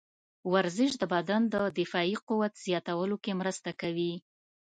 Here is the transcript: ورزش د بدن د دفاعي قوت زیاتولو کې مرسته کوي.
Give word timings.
ورزش 0.53 0.91
د 0.97 1.03
بدن 1.13 1.41
د 1.53 1.55
دفاعي 1.79 2.15
قوت 2.27 2.53
زیاتولو 2.65 3.15
کې 3.23 3.31
مرسته 3.41 3.69
کوي. 3.81 4.13